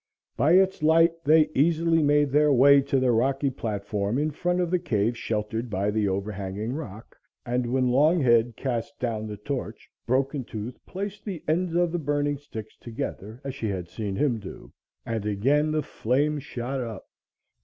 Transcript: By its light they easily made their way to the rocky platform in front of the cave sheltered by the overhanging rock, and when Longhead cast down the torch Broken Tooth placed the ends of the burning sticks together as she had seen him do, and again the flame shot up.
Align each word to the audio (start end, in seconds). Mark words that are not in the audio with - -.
By 0.35 0.53
its 0.53 0.81
light 0.81 1.23
they 1.23 1.51
easily 1.53 2.01
made 2.01 2.31
their 2.31 2.51
way 2.51 2.81
to 2.81 2.99
the 2.99 3.11
rocky 3.11 3.51
platform 3.51 4.17
in 4.17 4.31
front 4.31 4.59
of 4.59 4.71
the 4.71 4.79
cave 4.79 5.15
sheltered 5.15 5.69
by 5.69 5.91
the 5.91 6.07
overhanging 6.07 6.73
rock, 6.73 7.15
and 7.45 7.71
when 7.71 7.91
Longhead 7.91 8.55
cast 8.55 8.97
down 8.97 9.27
the 9.27 9.37
torch 9.37 9.91
Broken 10.07 10.43
Tooth 10.43 10.83
placed 10.87 11.23
the 11.23 11.43
ends 11.47 11.75
of 11.75 11.91
the 11.91 11.99
burning 11.99 12.39
sticks 12.39 12.75
together 12.77 13.41
as 13.43 13.53
she 13.53 13.67
had 13.69 13.87
seen 13.89 14.15
him 14.15 14.39
do, 14.39 14.73
and 15.05 15.23
again 15.23 15.69
the 15.71 15.83
flame 15.83 16.39
shot 16.39 16.79
up. 16.81 17.05